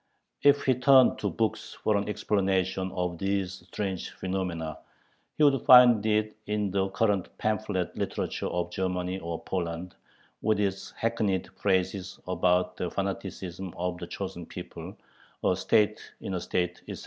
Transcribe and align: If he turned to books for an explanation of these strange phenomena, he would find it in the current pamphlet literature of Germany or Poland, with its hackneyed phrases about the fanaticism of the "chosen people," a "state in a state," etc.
If 0.41 0.63
he 0.63 0.73
turned 0.73 1.19
to 1.19 1.29
books 1.29 1.73
for 1.75 1.95
an 1.95 2.09
explanation 2.09 2.91
of 2.93 3.19
these 3.19 3.63
strange 3.67 4.09
phenomena, 4.09 4.79
he 5.37 5.43
would 5.43 5.61
find 5.67 6.03
it 6.03 6.35
in 6.47 6.71
the 6.71 6.89
current 6.89 7.27
pamphlet 7.37 7.95
literature 7.95 8.47
of 8.47 8.71
Germany 8.71 9.19
or 9.19 9.43
Poland, 9.43 9.93
with 10.41 10.59
its 10.59 10.89
hackneyed 10.97 11.49
phrases 11.55 12.19
about 12.27 12.77
the 12.77 12.89
fanaticism 12.89 13.75
of 13.77 13.99
the 13.99 14.07
"chosen 14.07 14.47
people," 14.47 14.97
a 15.43 15.55
"state 15.55 16.01
in 16.19 16.33
a 16.33 16.41
state," 16.41 16.81
etc. 16.87 16.99